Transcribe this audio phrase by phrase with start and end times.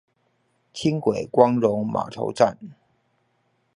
[0.03, 0.03] 輕
[0.99, 2.57] 軌光榮碼頭站